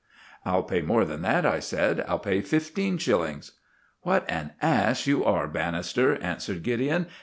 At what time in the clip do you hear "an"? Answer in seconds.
4.27-4.53